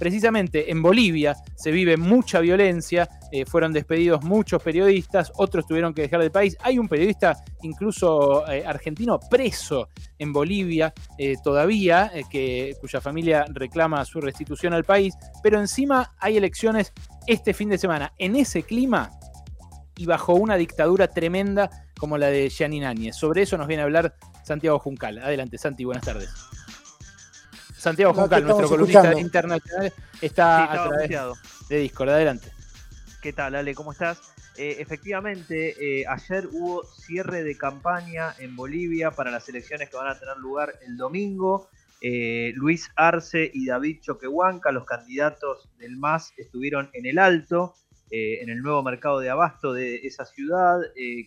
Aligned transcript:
precisamente 0.00 0.70
en 0.70 0.80
Bolivia 0.80 1.36
se 1.54 1.70
vive 1.70 1.98
mucha 1.98 2.40
violencia, 2.40 3.06
eh, 3.30 3.44
fueron 3.44 3.70
despedidos 3.70 4.24
muchos 4.24 4.62
periodistas, 4.62 5.30
otros 5.36 5.66
tuvieron 5.66 5.92
que 5.92 6.00
dejar 6.00 6.22
el 6.22 6.30
país. 6.30 6.56
Hay 6.62 6.78
un 6.78 6.88
periodista 6.88 7.36
incluso 7.60 8.50
eh, 8.50 8.64
argentino 8.66 9.20
preso 9.20 9.90
en 10.18 10.32
Bolivia 10.32 10.94
eh, 11.18 11.36
todavía, 11.44 12.10
que, 12.30 12.74
cuya 12.80 13.02
familia 13.02 13.44
reclama 13.52 14.02
su 14.06 14.22
restitución 14.22 14.72
al 14.72 14.84
país, 14.84 15.14
pero 15.42 15.60
encima 15.60 16.14
hay 16.18 16.38
elecciones 16.38 16.94
este 17.26 17.52
fin 17.52 17.68
de 17.68 17.76
semana. 17.76 18.14
En 18.16 18.36
ese 18.36 18.62
clima 18.62 19.10
y 19.98 20.06
bajo 20.06 20.32
una 20.32 20.56
dictadura 20.56 21.08
tremenda 21.08 21.68
como 21.98 22.16
la 22.16 22.28
de 22.28 22.48
Gianni 22.48 22.82
Áñez. 22.82 23.16
Sobre 23.16 23.42
eso 23.42 23.58
nos 23.58 23.66
viene 23.66 23.82
a 23.82 23.84
hablar 23.84 24.14
Santiago 24.44 24.78
Juncal. 24.78 25.18
Adelante, 25.18 25.58
Santi, 25.58 25.84
buenas 25.84 26.04
tardes. 26.04 26.30
Santiago 27.80 28.12
Juncal, 28.12 28.44
nuestro 28.44 28.68
columnista 28.68 29.18
internacional, 29.18 29.92
está 30.20 30.70
a 30.70 30.88
través 30.88 31.10
de 31.68 31.78
Discord. 31.78 32.10
Adelante. 32.10 32.52
¿Qué 33.22 33.32
tal, 33.32 33.54
Ale? 33.54 33.74
¿Cómo 33.74 33.92
estás? 33.92 34.20
Eh, 34.58 34.76
efectivamente, 34.80 35.74
eh, 35.80 36.04
ayer 36.06 36.46
hubo 36.52 36.84
cierre 36.84 37.42
de 37.42 37.56
campaña 37.56 38.34
en 38.38 38.54
Bolivia 38.54 39.12
para 39.12 39.30
las 39.30 39.48
elecciones 39.48 39.88
que 39.88 39.96
van 39.96 40.08
a 40.08 40.18
tener 40.18 40.36
lugar 40.36 40.74
el 40.86 40.98
domingo. 40.98 41.70
Eh, 42.02 42.52
Luis 42.54 42.90
Arce 42.96 43.50
y 43.52 43.64
David 43.64 44.00
Choquehuanca, 44.02 44.72
los 44.72 44.84
candidatos 44.84 45.70
del 45.78 45.96
MAS, 45.96 46.34
estuvieron 46.36 46.90
en 46.92 47.06
el 47.06 47.18
alto, 47.18 47.74
en 48.10 48.50
el 48.50 48.60
nuevo 48.60 48.82
mercado 48.82 49.20
de 49.20 49.30
abasto 49.30 49.72
de 49.72 49.96
esa 49.98 50.24
ciudad. 50.26 50.80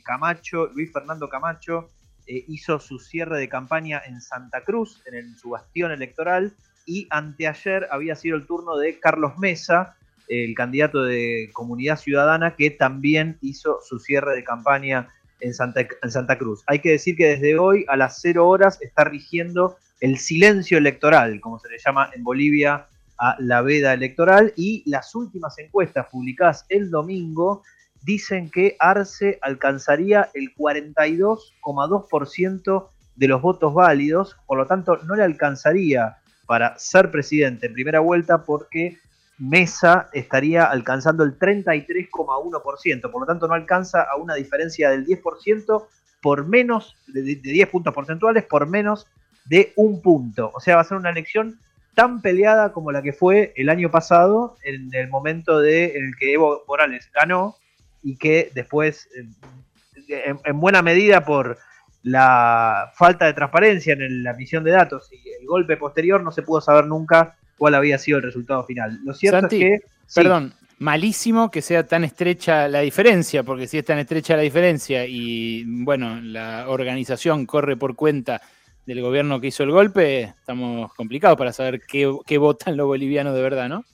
Camacho, 0.03 0.67
Luis 0.67 0.91
Fernando 0.91 1.29
Camacho, 1.29 1.91
eh, 2.27 2.45
hizo 2.47 2.79
su 2.79 2.99
cierre 2.99 3.39
de 3.39 3.49
campaña 3.49 4.01
en 4.05 4.21
Santa 4.21 4.61
Cruz, 4.63 5.01
en, 5.05 5.35
su 5.35 5.49
bastión 5.49 5.91
electoral, 5.91 6.53
y 6.85 7.07
anteayer 7.09 7.87
había 7.91 8.15
sido 8.15 8.37
el 8.37 8.45
turno 8.45 8.77
de 8.77 8.99
Carlos 8.99 9.37
Mesa, 9.37 9.95
el 10.27 10.55
candidato 10.55 11.03
de 11.03 11.49
Comunidad 11.53 11.97
Ciudadana, 11.97 12.55
que 12.55 12.71
también 12.71 13.37
hizo 13.41 13.79
su 13.81 13.99
cierre 13.99 14.35
de 14.35 14.43
campaña 14.43 15.09
en 15.41 15.53
Santa, 15.53 15.81
en 16.01 16.11
Santa 16.11 16.37
Cruz. 16.37 16.63
Hay 16.67 16.79
que 16.79 16.91
decir 16.91 17.15
que 17.17 17.27
desde 17.27 17.57
hoy 17.57 17.85
a 17.89 17.97
las 17.97 18.19
0 18.21 18.47
horas 18.47 18.81
está 18.81 19.03
rigiendo 19.03 19.77
el 19.99 20.17
silencio 20.17 20.77
electoral, 20.77 21.39
como 21.41 21.59
se 21.59 21.69
le 21.69 21.77
llama 21.77 22.09
en 22.13 22.23
Bolivia 22.23 22.87
a 23.17 23.35
la 23.39 23.61
veda 23.61 23.93
electoral, 23.93 24.53
y 24.55 24.83
las 24.85 25.13
últimas 25.15 25.57
encuestas 25.59 26.07
publicadas 26.09 26.65
el 26.69 26.89
domingo 26.89 27.63
dicen 28.03 28.49
que 28.49 28.77
Arce 28.79 29.37
alcanzaría 29.41 30.29
el 30.33 30.55
42,2% 30.55 32.89
de 33.15 33.27
los 33.27 33.41
votos 33.41 33.73
válidos, 33.73 34.37
por 34.45 34.57
lo 34.57 34.65
tanto 34.65 34.97
no 35.03 35.15
le 35.15 35.23
alcanzaría 35.23 36.17
para 36.45 36.77
ser 36.77 37.09
presidente 37.11 37.67
en 37.67 37.73
primera 37.73 38.01
vuelta 38.01 38.43
porque 38.43 38.97
Mesa 39.37 40.09
estaría 40.13 40.65
alcanzando 40.65 41.23
el 41.23 41.39
33,1%, 41.39 43.11
por 43.11 43.21
lo 43.21 43.25
tanto 43.25 43.47
no 43.47 43.53
alcanza 43.53 44.03
a 44.03 44.17
una 44.17 44.35
diferencia 44.35 44.89
del 44.89 45.05
10% 45.05 45.85
por 46.21 46.45
menos 46.47 46.97
de, 47.07 47.35
10 47.35 47.69
puntos 47.69 47.93
porcentuales 47.93 48.43
por 48.45 48.67
menos 48.67 49.07
de 49.45 49.71
un 49.75 50.01
punto. 50.01 50.51
O 50.53 50.59
sea, 50.59 50.75
va 50.75 50.81
a 50.81 50.85
ser 50.85 50.97
una 50.97 51.09
elección 51.09 51.59
tan 51.95 52.21
peleada 52.21 52.71
como 52.71 52.91
la 52.91 53.01
que 53.01 53.13
fue 53.13 53.53
el 53.55 53.69
año 53.69 53.89
pasado, 53.91 54.57
en 54.63 54.93
el 54.93 55.09
momento 55.09 55.59
de, 55.59 55.97
en 55.97 56.05
el 56.05 56.15
que 56.15 56.33
Evo 56.33 56.63
Morales 56.67 57.09
ganó, 57.13 57.55
y 58.03 58.17
que 58.17 58.51
después, 58.53 59.07
eh, 59.15 60.35
en, 60.43 60.59
buena 60.59 60.81
medida 60.81 61.23
por 61.23 61.57
la 62.03 62.91
falta 62.95 63.25
de 63.25 63.33
transparencia 63.33 63.93
en 63.93 64.23
la 64.23 64.31
emisión 64.31 64.63
de 64.63 64.71
datos 64.71 65.09
y 65.11 65.29
el 65.39 65.47
golpe 65.47 65.77
posterior, 65.77 66.21
no 66.21 66.31
se 66.31 66.41
pudo 66.41 66.59
saber 66.59 66.85
nunca 66.85 67.37
cuál 67.57 67.75
había 67.75 67.97
sido 67.97 68.17
el 68.17 68.23
resultado 68.23 68.65
final. 68.65 68.99
Lo 69.03 69.13
cierto 69.13 69.47
es 69.47 69.49
que... 69.49 69.79
Perdón, 70.13 70.53
malísimo 70.79 71.49
que 71.49 71.61
sea 71.61 71.87
tan 71.87 72.03
estrecha 72.03 72.67
la 72.67 72.81
diferencia, 72.81 73.43
porque 73.43 73.67
si 73.67 73.77
es 73.77 73.85
tan 73.85 73.99
estrecha 73.99 74.35
la 74.35 74.43
diferencia 74.43 75.05
y, 75.05 75.63
bueno, 75.65 76.19
la 76.21 76.67
organización 76.67 77.45
corre 77.45 77.77
por 77.77 77.95
cuenta 77.95 78.41
del 78.85 79.01
gobierno 79.01 79.39
que 79.39 79.47
hizo 79.47 79.63
el 79.63 79.71
golpe, 79.71 80.23
estamos 80.23 80.93
complicados 80.93 81.37
para 81.37 81.53
saber 81.53 81.81
qué, 81.87 82.13
qué 82.25 82.37
votan 82.37 82.75
los 82.75 82.85
bolivianos 82.85 83.33
de 83.33 83.41
verdad, 83.41 83.69
¿no? 83.69 83.85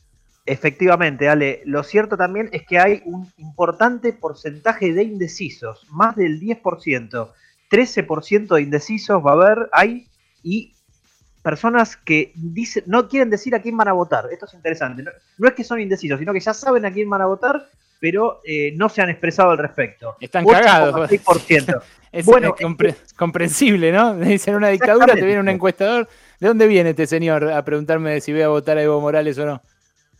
Efectivamente, 0.49 1.29
Ale. 1.29 1.61
Lo 1.65 1.83
cierto 1.83 2.17
también 2.17 2.49
es 2.51 2.65
que 2.65 2.79
hay 2.79 3.03
un 3.05 3.31
importante 3.37 4.13
porcentaje 4.13 4.93
de 4.93 5.03
indecisos, 5.03 5.85
más 5.91 6.15
del 6.15 6.39
10%, 6.39 7.29
13% 7.69 8.55
de 8.55 8.61
indecisos 8.63 9.23
va 9.23 9.29
a 9.29 9.33
haber, 9.33 9.69
hay, 9.71 10.07
y 10.41 10.73
personas 11.43 11.97
que 11.97 12.31
dicen, 12.33 12.83
no 12.87 13.07
quieren 13.07 13.29
decir 13.29 13.53
a 13.53 13.61
quién 13.61 13.77
van 13.77 13.89
a 13.89 13.93
votar. 13.93 14.25
Esto 14.31 14.47
es 14.47 14.55
interesante. 14.55 15.03
No, 15.37 15.47
es 15.47 15.53
que 15.53 15.63
son 15.63 15.79
indecisos, 15.79 16.17
sino 16.17 16.33
que 16.33 16.39
ya 16.39 16.55
saben 16.55 16.83
a 16.83 16.91
quién 16.91 17.07
van 17.07 17.21
a 17.21 17.27
votar, 17.27 17.69
pero 17.99 18.41
eh, 18.43 18.73
no 18.75 18.89
se 18.89 19.03
han 19.03 19.09
expresado 19.09 19.51
al 19.51 19.59
respecto. 19.59 20.15
Están 20.19 20.47
cagados. 20.47 21.11
es 22.11 22.25
bueno, 22.25 22.55
comprensible, 23.15 23.91
¿no? 23.91 24.15
Dicen 24.17 24.55
una 24.55 24.69
dictadura, 24.69 25.13
te 25.13 25.25
viene 25.25 25.41
un 25.41 25.49
encuestador. 25.49 26.09
¿De 26.39 26.47
dónde 26.47 26.67
viene 26.67 26.89
este 26.89 27.05
señor 27.05 27.51
a 27.51 27.63
preguntarme 27.63 28.19
si 28.19 28.31
voy 28.31 28.41
a 28.41 28.47
votar 28.47 28.79
a 28.79 28.81
Evo 28.81 28.99
Morales 28.99 29.37
o 29.37 29.45
no? 29.45 29.61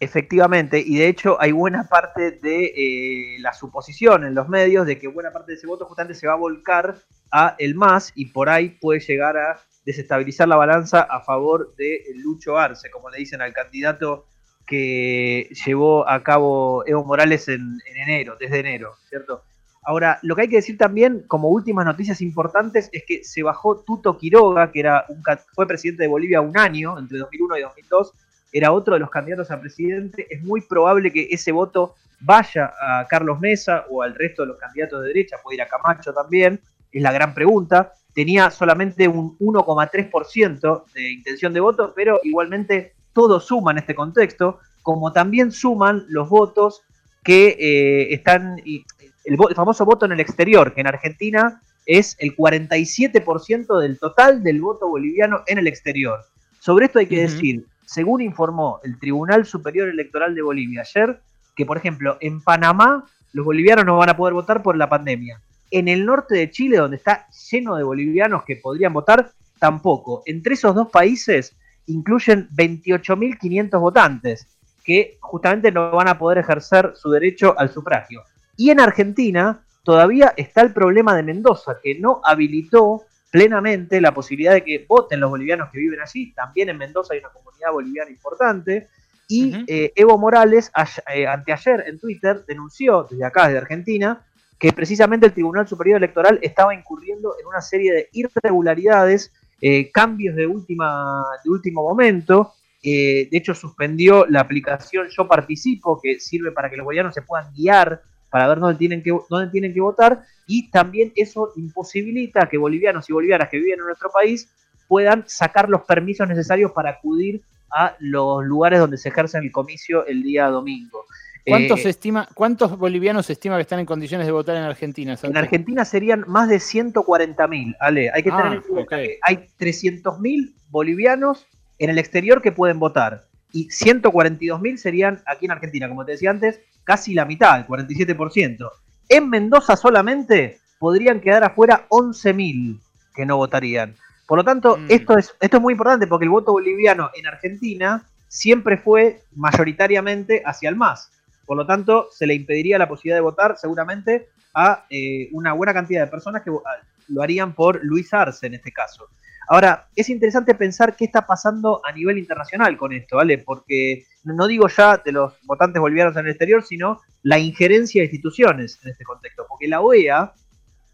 Efectivamente, 0.02 0.80
y 0.80 0.98
de 0.98 1.10
hecho 1.10 1.36
hay 1.42 1.52
buena 1.52 1.90
parte 1.90 2.32
de 2.32 2.66
eh, 2.66 3.38
la 3.40 3.52
suposición 3.52 4.24
en 4.24 4.34
los 4.34 4.48
medios 4.48 4.86
de 4.86 4.98
que 4.98 5.10
buena 5.10 5.32
parte 5.32 5.52
de 5.52 5.58
ese 5.58 5.68
voto 5.68 5.86
justamente 5.86 6.18
se 6.18 6.26
va 6.26 6.34
a 6.34 6.38
volcar 6.38 6.96
a 7.32 7.56
el 7.60 7.76
MAS 7.76 8.14
y 8.16 8.28
por 8.28 8.48
ahí 8.48 8.70
puede 8.70 9.02
llegar 9.02 9.36
a 9.36 9.60
desestabilizar 9.86 10.48
la 10.48 10.56
balanza 10.56 11.02
a 11.02 11.20
favor 11.22 11.76
de 11.76 12.06
Lucho 12.16 12.58
Arce, 12.58 12.90
como 12.90 13.10
le 13.10 13.18
dicen 13.18 13.42
al 13.42 13.52
candidato 13.52 14.26
que 14.66 15.50
llevó 15.66 16.08
a 16.08 16.24
cabo 16.24 16.84
Evo 16.86 17.04
Morales 17.04 17.50
en, 17.50 17.80
enero, 17.96 18.38
desde 18.40 18.60
enero, 18.60 18.96
¿cierto? 19.10 19.44
Ahora, 19.84 20.20
lo 20.22 20.36
que 20.36 20.44
hay 20.44 20.48
que 20.48 20.58
decir 20.58 20.78
también, 20.78 21.26
como 21.28 21.50
últimas 21.50 21.86
noticias 21.86 22.22
importantes, 22.22 22.90
es 22.94 23.04
que 23.06 23.24
se 23.24 23.44
bajó 23.44 23.84
Tuto 23.84 24.18
Quiroga, 24.18 24.72
que 24.72 24.82
era 24.82 25.06
un, 25.10 25.24
fue 25.54 25.68
presidente 25.68 26.04
de 26.04 26.10
Bolivia 26.10 26.40
un 26.40 26.58
año, 26.58 26.98
entre 27.00 27.18
2001 27.18 27.58
y 27.58 27.62
2002, 27.62 28.14
era 28.52 28.72
otro 28.72 28.94
de 28.94 29.00
los 29.00 29.10
candidatos 29.10 29.52
a 29.52 29.60
presidente, 29.60 30.28
es 30.30 30.44
muy 30.44 30.62
probable 30.62 31.12
que 31.12 31.28
ese 31.30 31.52
voto 31.52 31.96
vaya 32.20 32.74
a 32.82 33.06
Carlos 33.08 33.40
Mesa 33.40 33.86
o 33.90 34.02
al 34.02 34.16
resto 34.16 34.42
de 34.42 34.50
los 34.50 34.58
candidatos 34.58 35.02
de 35.02 35.08
derecha, 35.08 35.38
puede 35.42 35.56
ir 35.56 35.62
a 35.62 35.68
Camacho 35.68 36.14
también, 36.14 36.60
es 36.92 37.02
la 37.02 37.12
gran 37.12 37.34
pregunta. 37.34 37.94
Tenía 38.14 38.50
solamente 38.50 39.08
un 39.08 39.38
1,3% 39.38 40.84
de 40.94 41.12
intención 41.12 41.54
de 41.54 41.60
voto, 41.60 41.94
pero 41.96 42.20
igualmente 42.24 42.94
todo 43.14 43.40
suma 43.40 43.72
en 43.72 43.78
este 43.78 43.96
contexto, 43.96 44.60
como 44.82 45.14
también 45.14 45.52
suman 45.52 46.06
los 46.10 46.30
votos 46.30 46.82
que 47.24 47.56
eh, 47.60 48.14
están, 48.14 48.60
el, 48.66 48.84
el 49.26 49.56
famoso 49.56 49.86
voto 49.86 50.06
en 50.06 50.14
el 50.14 50.20
exterior, 50.20 50.74
que 50.74 50.82
en 50.82 50.88
Argentina 50.88 51.62
es 51.86 52.16
el 52.20 52.36
47% 52.36 53.80
del 53.80 54.00
total 54.00 54.44
del 54.44 54.62
voto 54.62 54.88
boliviano 54.88 55.44
en 55.48 55.58
el 55.58 55.68
exterior. 55.68 56.20
Sobre 56.60 56.86
esto 56.86 57.00
hay 57.00 57.08
que 57.08 57.22
decir 57.22 57.66
según 57.90 58.22
informó 58.22 58.80
el 58.84 59.00
Tribunal 59.00 59.48
Superior 59.48 59.90
Electoral 59.90 60.36
de 60.36 60.44
Bolivia 60.44 60.82
ayer, 60.82 61.20
que 61.56 61.66
por 61.66 61.76
ejemplo 61.76 62.18
en 62.22 62.40
Panamá 62.40 63.04
los 63.34 63.44
bolivianos 63.44 63.84
no 63.84 63.98
van 63.98 64.10
a 64.10 64.16
poder 64.16 64.36
votar 64.36 64.62
por 64.62 64.78
la 64.78 64.88
pandemia. 64.88 65.42
En 65.72 65.88
el 65.88 66.06
norte 66.06 66.36
de 66.36 66.52
Chile, 66.52 66.78
donde 66.78 66.98
está 66.98 67.28
lleno 67.52 67.76
de 67.76 67.84
bolivianos 67.84 68.44
que 68.44 68.58
podrían 68.58 68.94
votar, 68.94 69.32
tampoco. 69.58 70.22
Entre 70.28 70.54
esos 70.54 70.76
dos 70.76 70.90
países 70.92 71.56
incluyen 71.88 72.48
28.500 72.50 73.80
votantes 73.80 74.48
que 74.84 75.18
justamente 75.20 75.72
no 75.72 75.90
van 75.90 76.10
a 76.10 76.20
poder 76.20 76.38
ejercer 76.38 76.94
su 76.96 77.10
derecho 77.10 77.56
al 77.58 77.72
sufragio. 77.72 78.22
Y 78.56 78.70
en 78.70 78.82
Argentina 78.82 79.64
todavía 79.84 80.36
está 80.38 80.62
el 80.62 80.74
problema 80.74 81.16
de 81.16 81.24
Mendoza, 81.24 81.78
que 81.82 81.98
no 82.00 82.22
habilitó 82.24 83.02
plenamente 83.30 84.02
la 84.02 84.14
posibilidad 84.14 84.54
de 84.54 84.64
que 84.64 84.86
voten 84.88 85.20
los 85.20 85.30
bolivianos 85.30 85.70
que 85.72 85.80
viven 85.80 86.02
allí. 86.02 86.34
También 86.34 86.70
en 86.70 86.78
Mendoza 86.78 87.14
hay 87.14 87.20
una 87.20 87.30
comunidad 87.30 87.72
boliviana 87.72 88.10
importante. 88.10 88.88
Y 89.28 89.54
eh, 89.68 89.94
Evo 89.96 90.18
Morales, 90.18 90.72
eh, 91.14 91.28
anteayer 91.28 91.84
en 91.88 92.00
Twitter, 92.00 92.44
denunció 92.48 93.06
desde 93.10 93.24
acá, 93.24 93.46
desde 93.46 93.60
Argentina, 93.60 94.26
que 94.58 94.74
precisamente 94.74 95.28
el 95.28 95.34
Tribunal 95.34 95.68
Superior 95.68 95.98
Electoral 95.98 96.40
estaba 96.42 96.74
incurriendo 96.74 97.36
en 97.40 97.46
una 97.46 97.62
serie 97.62 97.94
de 97.94 98.10
irregularidades, 98.12 99.32
eh, 99.62 99.92
cambios 99.92 100.36
de, 100.36 100.48
última, 100.48 101.24
de 101.44 101.50
último 101.52 101.84
momento. 101.84 102.54
de 102.82 103.30
hecho, 103.32 103.54
suspendió 103.54 104.26
la 104.26 104.40
aplicación 104.40 105.08
Yo 105.10 105.28
Participo, 105.28 106.00
que 106.02 106.20
sirve 106.20 106.52
para 106.52 106.70
que 106.70 106.78
los 106.78 106.86
bolivianos 106.86 107.14
se 107.14 107.22
puedan 107.22 107.54
guiar 107.54 108.02
para 108.30 108.48
ver 108.48 108.60
dónde 108.60 108.78
tienen 108.78 109.04
que, 109.04 109.18
dónde 109.30 109.52
tienen 109.52 109.74
que 109.74 109.82
votar 109.82 110.24
y 110.48 110.70
también 110.72 111.12
eso 111.16 111.52
imposibilita 111.56 112.48
que 112.48 112.58
bolivianos 112.58 113.10
y 113.10 113.14
bolivianas 113.14 113.50
que 113.50 113.58
viven 113.58 113.80
en 113.80 113.86
nuestro 113.86 114.10
país 114.10 114.50
puedan 114.88 115.24
sacar 115.28 115.70
los 115.70 115.82
permisos 115.84 116.28
necesarios 116.28 116.72
para 116.72 116.92
acudir 116.92 117.42
a 117.72 117.96
los 118.00 118.44
lugares 118.44 118.80
donde 118.80 118.98
se 118.98 119.10
ejerce 119.10 119.38
el 119.38 119.52
comicio 119.52 120.06
el 120.08 120.24
día 120.24 120.48
domingo. 120.48 121.06
¿Cuántos, 121.46 121.86
eh, 121.86 121.90
estima, 121.90 122.28
¿Cuántos 122.34 122.78
bolivianos 122.78 123.28
se 123.28 123.34
estima 123.34 123.56
que 123.56 123.62
están 123.62 123.80
en 123.80 123.86
condiciones 123.86 124.28
de 124.28 124.32
votar 124.34 124.58
en 124.58 124.64
Argentina? 124.64 125.18
En 125.22 125.38
Argentina 125.38 125.86
serían 125.86 126.26
más 126.28 126.50
de 126.50 126.58
140.000, 126.58 127.78
Ale. 127.80 128.12
Hay 128.12 128.24
que 128.24 128.30
tener 128.30 128.46
ah, 128.46 128.54
en 128.56 128.62
cuenta 128.62 128.98
que 128.98 129.20
hay 129.22 129.48
300.000 129.60 130.54
bolivianos 130.70 131.48
en 131.78 131.90
el 131.90 131.98
exterior 131.98 132.42
que 132.42 132.52
pueden 132.52 132.80
votar 132.80 133.29
y 133.52 133.68
142.000 133.70 134.78
serían 134.78 135.22
aquí 135.26 135.46
en 135.46 135.52
Argentina, 135.52 135.88
como 135.88 136.06
te 136.06 136.14
decía 136.14 136.30
antes, 136.30 136.60
casi 136.84 137.14
la 137.14 137.26
mitad, 137.26 137.60
el 137.60 137.68
47%. 137.68 138.70
En 139.10 139.30
Mendoza 139.30 139.76
solamente 139.76 140.60
podrían 140.78 141.20
quedar 141.20 141.44
afuera 141.44 141.88
11.000 141.90 142.80
que 143.16 143.26
no 143.26 143.38
votarían. 143.38 143.96
Por 144.28 144.38
lo 144.38 144.44
tanto, 144.44 144.78
mm. 144.78 144.86
esto, 144.90 145.18
es, 145.18 145.36
esto 145.40 145.58
es 145.58 145.62
muy 145.62 145.74
importante 145.74 146.08
porque 146.08 146.26
el 146.26 146.30
voto 146.30 146.52
boliviano 146.52 147.10
en 147.16 147.28
Argentina 147.28 148.06
siempre 148.28 148.78
fue 148.78 149.24
mayoritariamente 149.36 150.42
hacia 150.46 150.70
el 150.70 150.76
MAS. 150.76 151.12
Por 151.46 151.58
lo 151.58 151.66
tanto, 151.66 152.10
se 152.12 152.28
le 152.28 152.36
impediría 152.36 152.78
la 152.78 152.88
posibilidad 152.88 153.18
de 153.18 153.22
votar 153.22 153.58
seguramente 153.58 154.30
a 154.54 154.86
eh, 154.90 155.30
una 155.32 155.54
buena 155.54 155.74
cantidad 155.74 156.06
de 156.06 156.12
personas 156.12 156.44
que 156.44 156.52
lo 156.52 157.22
harían 157.24 157.54
por 157.54 157.84
Luis 157.84 158.14
Arce 158.14 158.46
en 158.46 158.54
este 158.54 158.72
caso. 158.72 159.10
Ahora, 159.52 159.88
es 159.96 160.10
interesante 160.10 160.54
pensar 160.54 160.96
qué 160.96 161.06
está 161.06 161.26
pasando 161.26 161.82
a 161.84 161.92
nivel 161.92 162.20
internacional 162.20 162.78
con 162.78 162.94
esto, 162.94 163.16
¿vale? 163.16 163.40
Porque 163.40 164.06
no 164.24 164.48
digo 164.48 164.68
ya 164.68 164.98
de 164.98 165.12
los 165.12 165.34
votantes 165.46 165.82
bolivianos 165.82 166.16
en 166.16 166.26
el 166.26 166.32
exterior, 166.32 166.64
sino 166.64 167.02
la 167.24 167.40
injerencia 167.40 168.02
de 168.02 168.06
instituciones 168.06 168.80
en 168.84 168.92
este 168.92 169.04
contexto. 169.04 169.48
Porque 169.50 169.68
la 169.68 169.82
OEA 169.82 170.34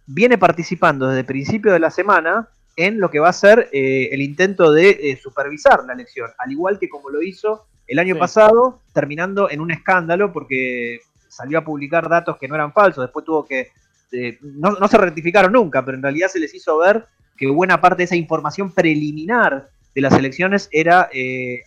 viene 0.08 0.38
participando 0.38 1.08
desde 1.08 1.20
el 1.20 1.26
principio 1.26 1.74
de 1.74 1.80
la 1.80 1.92
semana 1.92 2.48
en 2.78 3.00
lo 3.00 3.10
que 3.10 3.20
va 3.20 3.30
a 3.30 3.34
ser 3.34 3.70
eh, 3.74 4.10
el 4.12 4.22
intento 4.22 4.72
de 4.72 4.90
eh, 4.90 5.20
supervisar 5.22 5.84
la 5.86 5.94
elección, 5.94 6.30
al 6.38 6.52
igual 6.52 6.80
que 6.80 6.88
como 6.90 7.10
lo 7.10 7.22
hizo 7.22 7.68
el 7.88 8.00
año 8.00 8.18
pasado, 8.18 8.82
terminando 8.94 9.50
en 9.50 9.62
un 9.62 9.72
escándalo 9.72 10.32
porque 10.34 11.00
salió 11.28 11.60
a 11.60 11.66
publicar 11.66 12.10
datos 12.10 12.38
que 12.38 12.48
no 12.48 12.56
eran 12.56 12.74
falsos, 12.74 13.04
después 13.04 13.26
tuvo 13.26 13.46
que, 13.46 13.70
eh, 14.12 14.40
no, 14.42 14.88
se 14.88 14.98
rectificaron 14.98 15.52
nunca, 15.52 15.84
pero 15.84 15.98
en 15.98 16.04
realidad 16.04 16.30
se 16.30 16.40
les 16.40 16.54
hizo 16.54 16.78
ver 16.78 17.06
que 17.38 17.48
buena 17.48 17.82
parte 17.82 17.98
de 17.98 18.04
esa 18.06 18.16
información 18.16 18.72
preliminar 18.72 19.70
de 19.94 20.02
las 20.02 20.14
elecciones 20.14 20.68
era 20.72 21.10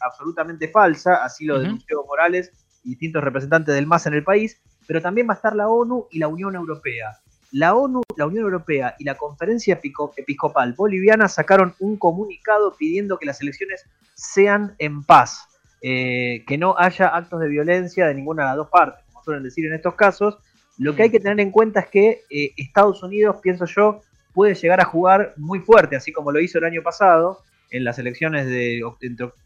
absolutamente 0.01 0.69
falsa, 0.69 1.25
así 1.25 1.47
lo 1.47 1.59
denunció 1.59 2.05
Morales 2.07 2.53
y 2.85 2.91
distintos 2.91 3.25
representantes 3.25 3.75
del 3.75 3.87
MAS 3.87 4.07
en 4.07 4.15
el 4.15 4.25
país, 4.25 4.61
pero 4.87 5.03
también 5.03 5.29
va 5.29 5.35
a 5.35 5.37
estar 5.37 5.55
la 5.55 5.69
ONU 5.69 6.09
y 6.11 6.19
la 6.19 6.29
Unión 6.29 6.55
Europea. 6.55 7.19
La 7.53 7.75
ONU, 7.75 8.03
la 8.17 8.27
Unión 8.27 8.45
Europea 8.45 8.95
y 8.99 9.05
la 9.05 9.15
Conferencia 9.17 9.81
Episcopal 10.17 10.75
Boliviana 10.75 11.29
sacaron 11.29 11.75
un 11.79 11.97
comunicado 11.97 12.75
pidiendo 12.77 13.19
que 13.19 13.27
las 13.27 13.41
elecciones 13.41 13.87
sean 14.15 14.75
en 14.79 15.03
paz, 15.03 15.47
eh, 15.81 16.45
que 16.47 16.59
no 16.59 16.75
haya 16.79 17.09
actos 17.09 17.41
de 17.41 17.49
violencia 17.49 18.07
de 18.07 18.15
ninguna 18.15 18.43
de 18.43 18.49
las 18.49 18.57
dos 18.57 18.69
partes, 18.69 19.05
como 19.07 19.23
suelen 19.25 19.45
decir 19.45 19.65
en 19.67 19.75
estos 19.75 19.95
casos. 19.95 20.39
Lo 20.77 20.95
que 20.95 21.05
hay 21.05 21.11
que 21.11 21.21
tener 21.21 21.41
en 21.41 21.51
cuenta 21.51 21.81
es 21.81 21.89
que 21.89 22.23
eh, 22.31 22.53
Estados 22.57 23.03
Unidos, 23.03 23.37
pienso 23.43 23.65
yo, 23.65 24.03
puede 24.39 24.55
llegar 24.55 24.81
a 24.81 24.85
jugar 24.85 25.35
muy 25.37 25.59
fuerte, 25.59 25.97
así 25.97 26.13
como 26.13 26.31
lo 26.31 26.39
hizo 26.39 26.59
el 26.59 26.65
año 26.65 26.81
pasado 26.81 27.41
en 27.73 27.83
las 27.83 27.99
elecciones 27.99 28.47
de, 28.47 28.81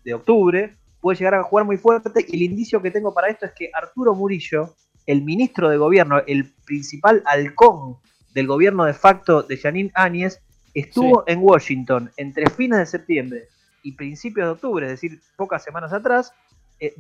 de 0.05 0.13
octubre, 0.13 0.77
puede 1.01 1.17
llegar 1.17 1.35
a 1.35 1.43
jugar 1.43 1.65
muy 1.65 1.79
fuerte. 1.79 2.11
Y 2.29 2.37
el 2.37 2.43
indicio 2.43 2.83
que 2.83 2.91
tengo 2.91 3.15
para 3.15 3.29
esto 3.29 3.47
es 3.47 3.53
que 3.53 3.71
Arturo 3.73 4.15
Murillo, 4.15 4.75
el 5.07 5.23
ministro 5.23 5.71
de 5.71 5.79
gobierno, 5.79 6.21
el 6.27 6.53
principal 6.67 7.23
halcón 7.25 7.97
del 8.35 8.47
gobierno 8.47 8.85
de 8.85 8.93
facto 8.93 9.43
de 9.43 9.57
Janine 9.57 9.91
Áñez, 9.95 10.43
estuvo 10.75 11.25
en 11.27 11.39
Washington 11.41 12.11
entre 12.19 12.51
fines 12.51 12.79
de 12.81 12.85
septiembre 12.85 13.49
y 13.83 13.93
principios 13.93 14.47
de 14.47 14.51
octubre, 14.53 14.85
es 14.85 14.93
decir, 14.93 15.23
pocas 15.37 15.65
semanas 15.65 15.95
atrás, 15.95 16.35
eh, 16.81 16.93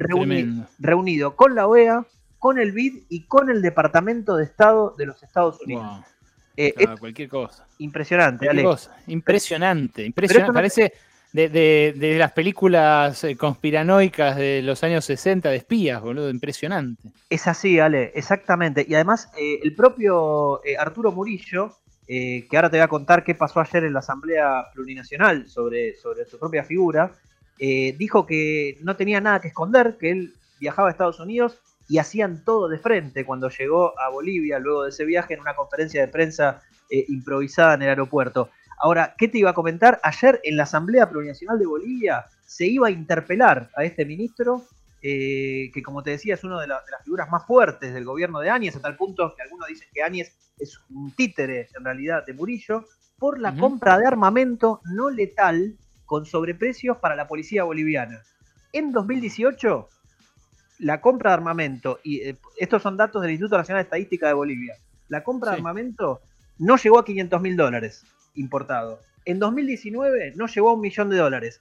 reunido 0.79 1.37
con 1.37 1.55
la 1.55 1.67
OEA, 1.67 2.07
con 2.39 2.59
el 2.59 2.73
BID 2.73 3.03
y 3.11 3.25
con 3.25 3.51
el 3.51 3.61
Departamento 3.61 4.37
de 4.37 4.45
Estado 4.45 4.95
de 4.97 5.05
los 5.05 5.23
Estados 5.23 5.61
Unidos. 5.61 6.07
Eh, 6.57 6.75
cualquier 6.99 7.29
cosa. 7.29 7.67
Impresionante, 7.79 8.47
Impresionante, 9.07 10.05
impresionante. 10.05 10.53
Parece 10.53 10.93
de, 11.33 12.17
las 12.19 12.33
películas 12.33 13.25
eh, 13.25 13.37
conspiranoicas 13.37 14.37
de 14.37 14.63
los 14.63 14.83
años 14.85 15.05
60 15.05 15.49
de 15.49 15.57
espías, 15.57 16.01
boludo, 16.01 16.31
impresionante. 16.31 17.03
Es 17.31 17.47
así, 17.47 17.79
Ale, 17.79 18.13
exactamente. 18.15 18.85
Y 18.87 18.95
además, 18.95 19.31
eh, 19.39 19.61
el 19.63 19.75
propio 19.75 20.65
eh, 20.65 20.77
Arturo 20.77 21.13
Murillo, 21.13 21.77
que 22.07 22.47
ahora 22.53 22.69
te 22.69 22.77
voy 22.77 22.85
a 22.85 22.89
contar 22.89 23.25
qué 23.25 23.35
pasó 23.35 23.61
ayer 23.61 23.85
en 23.85 23.95
la 23.95 24.01
Asamblea 24.01 24.67
Plurinacional 24.75 25.49
sobre, 25.49 25.97
sobre 25.97 26.27
su 26.27 26.39
propia 26.39 26.63
figura, 26.63 27.11
dijo 27.59 28.27
que 28.27 28.77
no 28.83 28.97
tenía 28.97 29.19
nada 29.23 29.41
que 29.41 29.49
esconder, 29.49 29.97
que 29.99 30.11
él 30.11 30.35
viajaba 30.61 30.89
a 30.89 30.91
Estados 30.91 31.21
Unidos 31.21 31.59
y 31.89 31.99
hacían 31.99 32.45
todo 32.45 32.69
de 32.69 32.79
frente 32.79 33.25
cuando 33.25 33.49
llegó 33.49 33.99
a 33.99 34.09
Bolivia 34.09 34.59
luego 34.59 34.85
de 34.85 34.91
ese 34.91 35.05
viaje 35.05 35.35
en 35.35 35.41
una 35.41 35.55
conferencia 35.55 36.01
de 36.01 36.09
prensa 36.09 36.63
improvisada 37.09 37.75
en 37.75 37.83
el 37.83 37.89
aeropuerto. 37.89 38.51
Ahora, 38.79 39.15
¿qué 39.17 39.29
te 39.29 39.39
iba 39.39 39.51
a 39.51 39.55
comentar? 39.55 40.01
Ayer 40.03 40.41
en 40.43 40.57
la 40.57 40.65
Asamblea 40.65 41.09
Plurinacional 41.09 41.59
de 41.59 41.67
Bolivia 41.67 42.27
se 42.45 42.67
iba 42.67 42.89
a 42.89 42.91
interpelar 42.91 43.71
a 43.77 43.85
este 43.85 44.05
ministro, 44.05 44.65
eh, 45.01 45.71
que 45.73 45.83
como 45.83 46.03
te 46.03 46.11
decía 46.11 46.35
es 46.35 46.43
una 46.43 46.61
de, 46.61 46.67
las 46.67 46.83
figuras 47.05 47.31
más 47.31 47.47
fuertes 47.47 47.95
del 47.95 48.05
gobierno 48.05 48.41
de 48.41 48.51
Áñez, 48.51 48.75
a 48.75 48.81
tal 48.81 48.97
punto 48.97 49.35
que 49.37 49.43
algunos 49.43 49.69
dicen 49.69 49.89
que 49.95 50.03
Áñez 50.03 50.37
es 50.59 50.81
un 50.91 51.13
títere 51.13 51.69
en 51.77 51.85
realidad 51.85 52.27
de 52.27 52.35
Murillo, 52.35 52.85
por 53.19 53.39
la 53.39 53.55
compra 53.55 53.99
de 53.99 54.07
armamento 54.07 54.81
no 54.85 55.09
letal 55.09 55.77
con 56.05 56.27
sobreprecios 56.27 56.99
para 56.99 57.15
la 57.15 57.29
policía 57.29 57.63
boliviana. 57.63 58.23
En 58.73 58.91
2018, 58.91 59.89
la 60.83 61.01
compra 61.01 61.31
de 61.31 61.35
armamento, 61.35 62.01
y 62.03 62.21
eh, 62.21 62.37
estos 62.59 62.83
son 62.83 62.97
datos 62.97 63.23
del 63.23 63.31
Instituto 63.31 63.57
Nacional 63.57 63.83
de 63.83 63.87
Estadística 63.87 64.27
de 64.27 64.35
Bolivia, 64.35 64.77
la 65.09 65.23
compra 65.23 65.53
de 65.53 65.59
armamento 65.59 66.21
no 66.59 66.77
llegó 66.77 66.99
a 66.99 67.05
500 67.05 67.41
mil 67.41 67.57
dólares 67.57 68.05
importado. 68.35 69.01
En 69.25 69.39
2019 69.39 70.33
no 70.35 70.47
llegó 70.49 70.71
a 70.71 70.75
un 70.75 70.81
millón 70.81 71.11
de 71.11 71.17
dólares. 71.17 71.61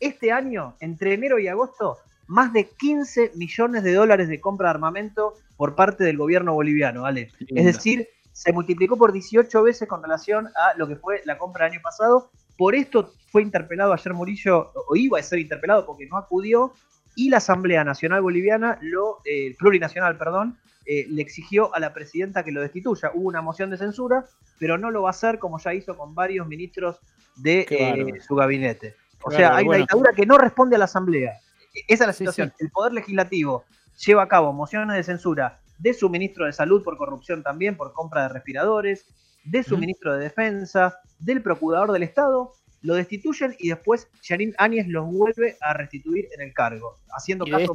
Este 0.00 0.32
año, 0.32 0.74
entre 0.80 1.14
enero 1.14 1.38
y 1.38 1.46
agosto, 1.46 1.98
más 2.26 2.52
de 2.52 2.68
15 2.68 3.32
millones 3.36 3.84
de 3.84 3.94
dólares 3.94 4.28
de 4.28 4.40
compra 4.40 4.68
de 4.68 4.70
armamento 4.70 5.34
por 5.56 5.76
parte 5.76 6.02
del 6.02 6.18
gobierno 6.18 6.52
boliviano, 6.52 7.02
¿vale? 7.02 7.30
Es 7.48 7.64
decir, 7.64 8.08
se 8.32 8.52
multiplicó 8.52 8.96
por 8.96 9.12
18 9.12 9.62
veces 9.62 9.88
con 9.88 10.02
relación 10.02 10.48
a 10.48 10.76
lo 10.76 10.88
que 10.88 10.96
fue 10.96 11.22
la 11.24 11.38
compra 11.38 11.64
del 11.64 11.74
año 11.74 11.82
pasado. 11.82 12.30
Por 12.58 12.74
esto 12.74 13.12
fue 13.30 13.42
interpelado 13.42 13.92
ayer 13.92 14.12
Murillo, 14.12 14.72
o 14.88 14.96
iba 14.96 15.20
a 15.20 15.22
ser 15.22 15.38
interpelado 15.38 15.86
porque 15.86 16.06
no 16.06 16.16
acudió, 16.16 16.72
y 17.16 17.30
la 17.30 17.38
Asamblea 17.38 17.82
Nacional 17.82 18.20
Boliviana, 18.20 18.78
lo, 18.82 19.18
eh, 19.24 19.56
plurinacional, 19.58 20.16
perdón, 20.16 20.58
eh, 20.84 21.06
le 21.08 21.22
exigió 21.22 21.74
a 21.74 21.80
la 21.80 21.92
presidenta 21.92 22.44
que 22.44 22.52
lo 22.52 22.60
destituya. 22.60 23.10
Hubo 23.14 23.26
una 23.26 23.42
moción 23.42 23.70
de 23.70 23.78
censura, 23.78 24.26
pero 24.60 24.78
no 24.78 24.90
lo 24.92 25.02
va 25.02 25.08
a 25.08 25.10
hacer 25.10 25.38
como 25.40 25.58
ya 25.58 25.74
hizo 25.74 25.96
con 25.96 26.14
varios 26.14 26.46
ministros 26.46 27.00
de 27.34 27.66
eh, 27.70 28.20
su 28.20 28.36
gabinete. 28.36 28.94
O 29.22 29.30
sea, 29.30 29.56
hay 29.56 29.66
una 29.66 29.78
dictadura 29.78 30.12
que 30.14 30.26
no 30.26 30.38
responde 30.38 30.76
a 30.76 30.78
la 30.78 30.84
Asamblea. 30.84 31.40
E-, 31.74 31.80
esa 31.88 32.04
es 32.04 32.08
la 32.08 32.12
situación. 32.12 32.52
El 32.58 32.70
Poder 32.70 32.92
Legislativo 32.92 33.64
lleva 34.04 34.22
a 34.22 34.28
cabo 34.28 34.52
mociones 34.52 34.94
de 34.94 35.02
censura 35.02 35.58
de 35.78 35.94
su 35.94 36.08
ministro 36.10 36.46
de 36.46 36.52
Salud 36.52 36.84
por 36.84 36.96
corrupción 36.98 37.42
también, 37.42 37.76
por 37.76 37.92
compra 37.92 38.22
de 38.22 38.28
respiradores, 38.28 39.06
de 39.44 39.62
su 39.62 39.78
ministro 39.78 40.14
de 40.14 40.24
Defensa, 40.24 41.00
del 41.18 41.42
procurador 41.42 41.92
del 41.92 42.02
Estado, 42.02 42.52
lo 42.82 42.94
destituyen 42.94 43.54
y 43.58 43.68
después 43.68 44.08
Janine 44.22 44.54
Áñez 44.58 44.86
los 44.88 45.06
vuelve 45.06 45.56
a 45.60 45.74
restituir 45.74 46.28
en 46.34 46.42
el 46.42 46.52
cargo, 46.52 46.98
haciendo 47.10 47.44
caso 47.46 47.74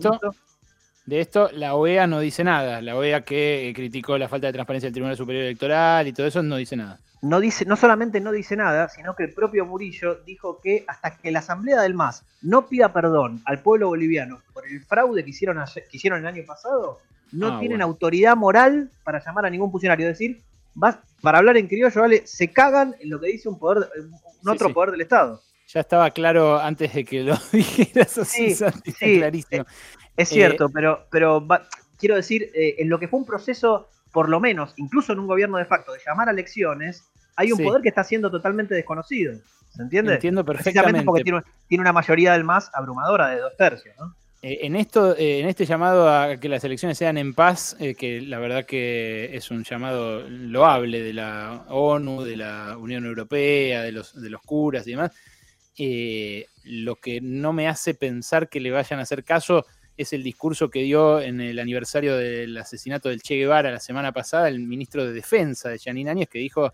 de 1.05 1.19
esto 1.19 1.49
la 1.51 1.75
OEA 1.75 2.07
no 2.07 2.19
dice 2.19 2.43
nada. 2.43 2.81
La 2.81 2.95
OEA 2.95 3.21
que 3.21 3.69
eh, 3.69 3.73
criticó 3.73 4.17
la 4.17 4.29
falta 4.29 4.47
de 4.47 4.53
transparencia 4.53 4.87
del 4.87 4.93
Tribunal 4.93 5.17
Superior 5.17 5.45
Electoral 5.45 6.07
y 6.07 6.13
todo 6.13 6.27
eso 6.27 6.43
no 6.43 6.57
dice 6.57 6.75
nada. 6.75 6.99
No, 7.21 7.39
dice, 7.39 7.65
no 7.65 7.75
solamente 7.75 8.19
no 8.19 8.31
dice 8.31 8.55
nada, 8.55 8.89
sino 8.89 9.15
que 9.15 9.23
el 9.23 9.33
propio 9.33 9.65
Murillo 9.65 10.21
dijo 10.25 10.59
que 10.61 10.85
hasta 10.87 11.17
que 11.17 11.31
la 11.31 11.39
Asamblea 11.39 11.81
del 11.81 11.93
MAS 11.93 12.23
no 12.41 12.67
pida 12.67 12.93
perdón 12.93 13.41
al 13.45 13.59
pueblo 13.61 13.89
boliviano 13.89 14.41
por 14.53 14.67
el 14.67 14.79
fraude 14.81 15.23
que 15.23 15.29
hicieron, 15.29 15.63
que 15.73 15.97
hicieron 15.97 16.19
el 16.19 16.27
año 16.27 16.43
pasado, 16.47 16.99
no 17.31 17.57
ah, 17.57 17.59
tienen 17.59 17.81
autoridad 17.81 18.35
moral 18.35 18.89
para 19.03 19.23
llamar 19.23 19.45
a 19.45 19.49
ningún 19.49 19.71
funcionario. 19.71 20.07
Es 20.07 20.17
decir, 20.17 20.41
para 21.21 21.37
hablar 21.37 21.57
en 21.57 21.67
criollo, 21.67 22.01
¿vale? 22.01 22.25
se 22.25 22.51
cagan 22.51 22.95
en 22.99 23.09
lo 23.09 23.19
que 23.19 23.27
dice 23.27 23.49
un, 23.49 23.59
poder, 23.59 23.89
un 24.41 24.49
otro 24.49 24.73
poder 24.73 24.91
del 24.91 25.01
Estado. 25.01 25.41
Ya 25.67 25.81
estaba 25.81 26.09
claro 26.11 26.59
antes 26.59 26.93
de 26.93 27.05
que 27.05 27.23
lo 27.23 27.35
dijeras 27.51 28.17
así, 28.17 28.55
clarísimo. 28.99 29.65
Es 30.17 30.29
cierto, 30.29 30.65
eh, 30.65 30.71
pero, 30.73 31.07
pero 31.09 31.47
quiero 31.97 32.15
decir, 32.15 32.51
eh, 32.53 32.75
en 32.79 32.89
lo 32.89 32.99
que 32.99 33.07
fue 33.07 33.19
un 33.19 33.25
proceso, 33.25 33.89
por 34.11 34.27
lo 34.27 34.39
menos, 34.39 34.73
incluso 34.77 35.13
en 35.13 35.19
un 35.19 35.27
gobierno 35.27 35.57
de 35.57 35.65
facto, 35.65 35.93
de 35.93 35.99
llamar 36.05 36.27
a 36.27 36.31
elecciones, 36.31 37.05
hay 37.35 37.51
un 37.51 37.63
poder 37.63 37.81
que 37.81 37.89
está 37.89 38.03
siendo 38.03 38.29
totalmente 38.29 38.75
desconocido. 38.75 39.33
¿Se 39.69 39.81
entiende? 39.81 40.15
Entiendo 40.15 40.43
perfectamente. 40.43 41.03
porque 41.03 41.23
tiene, 41.23 41.81
una 41.81 41.93
mayoría 41.93 42.33
del 42.33 42.43
más 42.43 42.69
abrumadora 42.73 43.27
de 43.29 43.39
dos 43.39 43.55
tercios, 43.55 43.95
¿no? 43.97 44.13
Eh, 44.41 44.59
en 44.63 44.75
esto, 44.75 45.15
en 45.17 45.47
este 45.47 45.65
llamado 45.65 46.09
a 46.09 46.37
que 46.37 46.49
las 46.49 46.63
elecciones 46.63 46.97
sean 46.97 47.17
en 47.17 47.33
paz, 47.33 47.75
que 47.97 48.21
la 48.21 48.39
verdad 48.39 48.65
que 48.65 49.35
es 49.35 49.51
un 49.51 49.63
llamado 49.63 50.27
loable 50.27 51.01
de 51.03 51.13
la 51.13 51.65
ONU, 51.69 52.23
de 52.23 52.37
la 52.37 52.77
Unión 52.77 53.05
Europea, 53.05 53.83
de 53.83 53.91
los, 53.91 54.13
curas 54.45 54.87
y 54.87 54.91
demás, 54.91 55.11
lo 56.63 56.95
que 56.95 57.21
no 57.21 57.53
me 57.53 57.67
hace 57.67 57.93
pensar 57.93 58.49
que 58.49 58.59
le 58.59 58.71
vayan 58.71 58.99
a 58.99 59.03
hacer 59.03 59.23
caso 59.23 59.65
es 59.97 60.13
el 60.13 60.23
discurso 60.23 60.69
que 60.69 60.83
dio 60.83 61.21
en 61.21 61.41
el 61.41 61.59
aniversario 61.59 62.17
del 62.17 62.57
asesinato 62.57 63.09
del 63.09 63.21
Che 63.21 63.35
Guevara 63.35 63.71
la 63.71 63.79
semana 63.79 64.11
pasada 64.11 64.47
el 64.47 64.59
ministro 64.59 65.05
de 65.05 65.13
Defensa 65.13 65.69
de 65.69 65.79
Janine 65.79 66.11
Áñez, 66.11 66.29
que 66.29 66.39
dijo, 66.39 66.73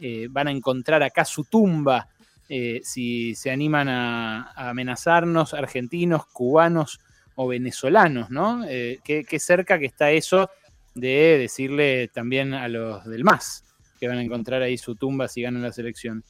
eh, 0.00 0.28
van 0.30 0.48
a 0.48 0.50
encontrar 0.50 1.02
acá 1.02 1.24
su 1.24 1.44
tumba 1.44 2.08
eh, 2.48 2.80
si 2.84 3.34
se 3.34 3.50
animan 3.50 3.88
a, 3.88 4.52
amenazarnos, 4.68 5.54
argentinos, 5.54 6.26
cubanos, 6.26 7.00
o 7.36 7.48
venezolanos, 7.48 8.30
¿no? 8.30 8.64
Eh, 8.66 8.98
qué, 9.04 9.38
cerca 9.38 9.78
que 9.78 9.86
está 9.86 10.10
eso 10.10 10.50
de 10.94 11.38
decirle 11.38 12.08
también 12.08 12.54
a 12.54 12.68
los 12.68 13.04
del 13.04 13.24
MAS 13.24 13.64
que 14.00 14.08
van 14.08 14.18
a 14.18 14.22
encontrar 14.22 14.62
ahí 14.62 14.76
su 14.76 14.96
tumba 14.96 15.28
si 15.28 15.42
ganan 15.42 15.62
la 15.62 15.72
selección. 15.72 16.24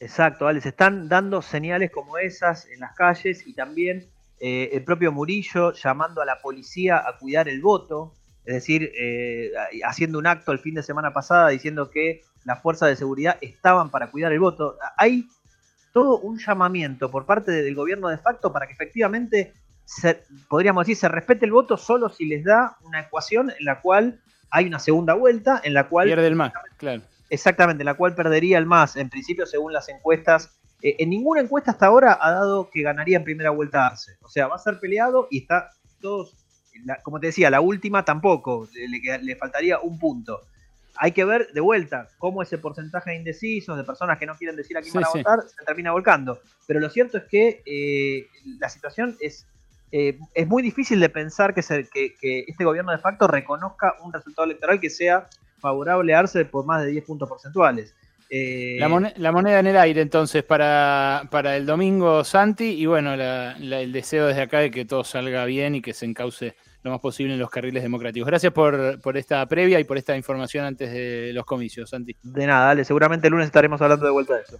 Exacto, 0.00 0.44
vale, 0.44 0.60
se 0.60 0.68
están 0.68 1.08
dando 1.08 1.42
señales 1.42 1.90
como 1.90 2.18
esas 2.18 2.66
en 2.66 2.80
las 2.80 2.94
calles 2.94 3.46
y 3.46 3.52
también 3.52 4.08
eh, 4.40 4.70
el 4.72 4.84
propio 4.84 5.10
Murillo 5.10 5.72
llamando 5.72 6.22
a 6.22 6.24
la 6.24 6.40
policía 6.40 6.98
a 6.98 7.18
cuidar 7.18 7.48
el 7.48 7.60
voto, 7.60 8.14
es 8.44 8.54
decir, 8.54 8.92
eh, 8.96 9.50
haciendo 9.84 10.18
un 10.18 10.26
acto 10.26 10.52
el 10.52 10.60
fin 10.60 10.74
de 10.74 10.82
semana 10.82 11.12
pasada 11.12 11.48
diciendo 11.48 11.90
que 11.90 12.22
las 12.44 12.62
fuerzas 12.62 12.88
de 12.88 12.96
seguridad 12.96 13.36
estaban 13.40 13.90
para 13.90 14.10
cuidar 14.10 14.32
el 14.32 14.40
voto. 14.40 14.78
Hay 14.96 15.26
todo 15.92 16.18
un 16.20 16.38
llamamiento 16.38 17.10
por 17.10 17.26
parte 17.26 17.50
del 17.50 17.74
gobierno 17.74 18.08
de 18.08 18.18
facto 18.18 18.52
para 18.52 18.66
que 18.66 18.72
efectivamente, 18.72 19.52
podríamos 20.48 20.86
decir, 20.86 20.96
se 20.96 21.08
respete 21.08 21.46
el 21.46 21.52
voto 21.52 21.76
solo 21.76 22.08
si 22.08 22.26
les 22.26 22.44
da 22.44 22.76
una 22.82 23.00
ecuación 23.00 23.50
en 23.50 23.64
la 23.64 23.80
cual 23.80 24.20
hay 24.50 24.66
una 24.66 24.78
segunda 24.78 25.14
vuelta, 25.14 25.60
en 25.62 25.74
la 25.74 25.88
cual... 25.88 26.08
Pierde 26.08 26.26
el 26.26 26.36
más, 26.36 26.52
claro. 26.76 27.02
Exactamente, 27.30 27.82
en 27.82 27.86
la 27.86 27.94
cual 27.94 28.14
perdería 28.14 28.58
el 28.58 28.66
más, 28.66 28.96
en 28.96 29.10
principio 29.10 29.46
según 29.46 29.72
las 29.72 29.88
encuestas. 29.88 30.58
Eh, 30.82 30.96
en 30.98 31.10
ninguna 31.10 31.40
encuesta 31.40 31.72
hasta 31.72 31.86
ahora 31.86 32.18
ha 32.20 32.30
dado 32.30 32.70
que 32.70 32.82
ganaría 32.82 33.18
en 33.18 33.24
primera 33.24 33.50
vuelta 33.50 33.86
Arce. 33.86 34.16
O 34.22 34.28
sea, 34.28 34.46
va 34.46 34.56
a 34.56 34.58
ser 34.58 34.80
peleado 34.80 35.28
y 35.30 35.42
está 35.42 35.70
todos, 36.00 36.34
como 37.02 37.20
te 37.20 37.26
decía, 37.26 37.50
la 37.50 37.60
última 37.60 38.04
tampoco, 38.04 38.68
le, 38.72 39.18
le 39.18 39.36
faltaría 39.36 39.78
un 39.80 39.98
punto 39.98 40.40
hay 40.98 41.12
que 41.12 41.24
ver 41.24 41.52
de 41.52 41.60
vuelta 41.60 42.08
cómo 42.18 42.42
ese 42.42 42.58
porcentaje 42.58 43.10
de 43.10 43.16
indecisos, 43.16 43.76
de 43.76 43.84
personas 43.84 44.18
que 44.18 44.26
no 44.26 44.36
quieren 44.36 44.56
decir 44.56 44.76
a 44.76 44.82
quién 44.82 44.92
van 44.94 45.04
a 45.04 45.10
votar, 45.10 45.40
se 45.48 45.64
termina 45.64 45.92
volcando. 45.92 46.40
Pero 46.66 46.80
lo 46.80 46.90
cierto 46.90 47.18
es 47.18 47.24
que 47.24 47.62
eh, 47.64 48.26
la 48.58 48.68
situación 48.68 49.16
es, 49.20 49.46
eh, 49.90 50.18
es 50.34 50.46
muy 50.46 50.62
difícil 50.62 51.00
de 51.00 51.08
pensar 51.08 51.54
que, 51.54 51.62
que, 51.92 52.44
este 52.46 52.64
gobierno 52.64 52.92
de 52.92 52.98
facto 52.98 53.26
reconozca 53.26 53.94
un 54.02 54.12
resultado 54.12 54.46
electoral 54.46 54.80
que 54.80 54.90
sea 54.90 55.28
favorable 55.60 56.14
a 56.14 56.20
Arce 56.20 56.44
por 56.44 56.64
más 56.64 56.84
de 56.84 56.90
10 56.90 57.04
puntos 57.04 57.28
porcentuales. 57.28 57.94
Eh, 58.30 58.76
la, 58.78 58.88
moneda, 59.32 59.58
en 59.58 59.66
el 59.66 59.76
aire 59.78 60.02
entonces 60.02 60.44
para, 60.44 61.22
para 61.30 61.56
el 61.56 61.64
domingo, 61.64 62.24
Santi, 62.24 62.64
y 62.64 62.84
bueno, 62.84 63.14
el 63.14 63.92
deseo 63.92 64.26
desde 64.26 64.42
acá 64.42 64.58
de 64.58 64.70
que 64.70 64.84
todo 64.84 65.02
salga 65.02 65.46
bien 65.46 65.74
y 65.74 65.80
que 65.80 65.94
se 65.94 66.04
encauce 66.04 66.54
lo 66.82 66.90
más 66.90 67.00
posible 67.00 67.32
en 67.32 67.38
los 67.38 67.48
carriles 67.48 67.82
democráticos. 67.82 68.26
Gracias 68.26 68.52
por, 68.52 69.00
por 69.00 69.16
esta 69.16 69.44
previa 69.46 69.80
y 69.80 69.84
por 69.84 69.96
esta 69.96 70.14
información 70.14 70.66
antes 70.66 70.92
de 70.92 71.32
los 71.32 71.46
comicios, 71.46 71.88
Santi. 71.90 72.14
De 72.22 72.46
nada, 72.46 72.66
dale, 72.66 72.84
seguramente 72.84 73.28
el 73.28 73.32
lunes 73.32 73.46
estaremos 73.46 73.80
hablando 73.80 74.04
de 74.04 74.12
vuelta 74.12 74.36
de 74.36 74.42
eso. 74.42 74.58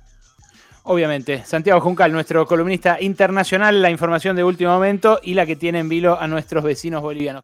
Obviamente, 0.90 1.45
Santiago 1.45 1.83
Juncal, 1.83 2.11
nuestro 2.11 2.47
columnista 2.47 2.97
internacional, 2.99 3.83
la 3.83 3.90
información 3.90 4.35
de 4.35 4.42
último 4.42 4.71
momento 4.71 5.21
y 5.23 5.35
la 5.35 5.45
que 5.45 5.54
tiene 5.54 5.80
en 5.80 5.88
vilo 5.90 6.18
a 6.18 6.26
nuestros 6.26 6.64
vecinos 6.64 7.02
bolivianos. 7.02 7.42